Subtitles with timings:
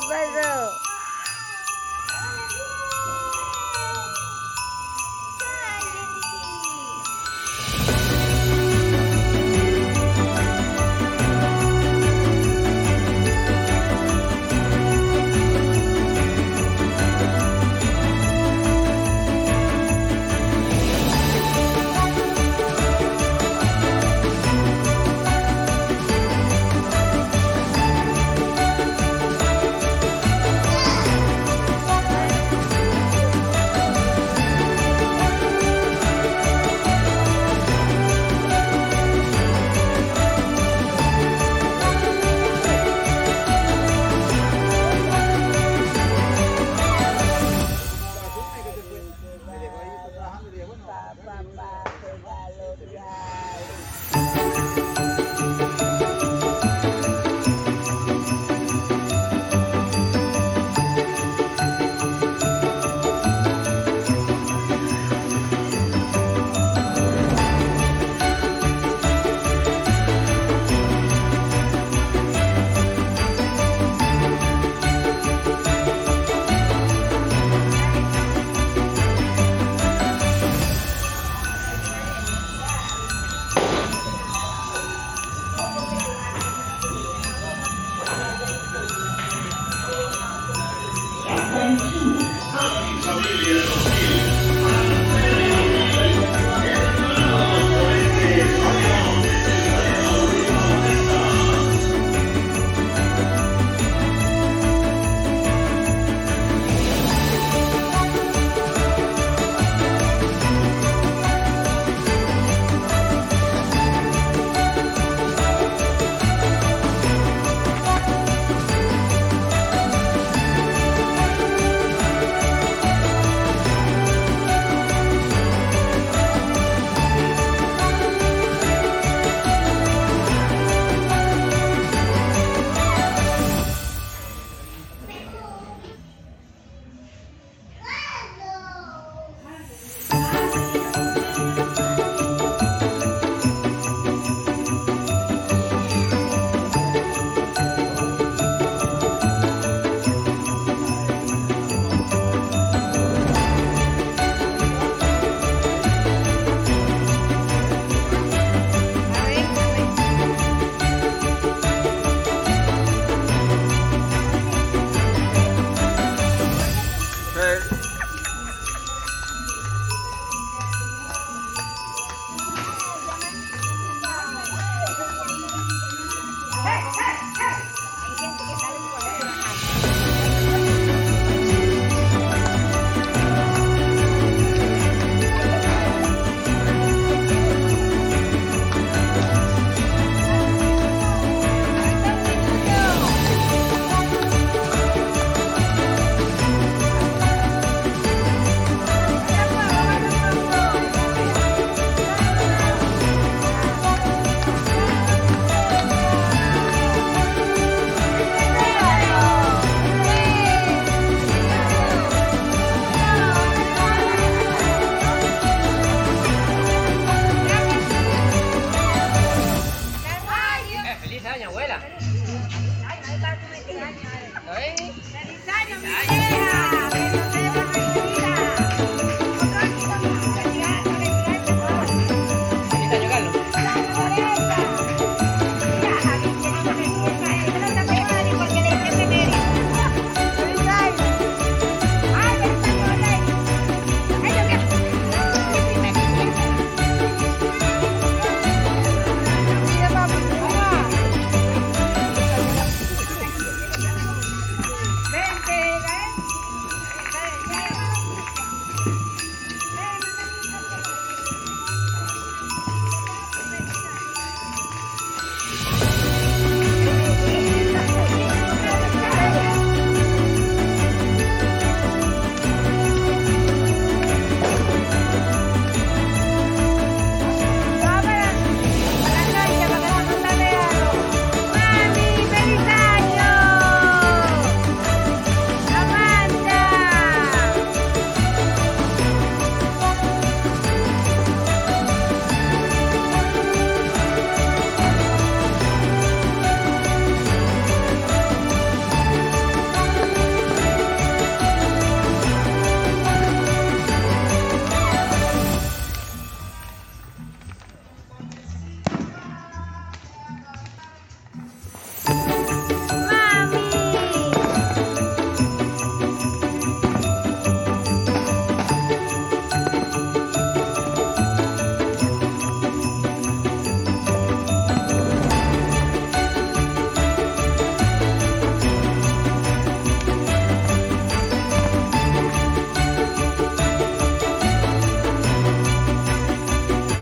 [0.00, 0.87] paper.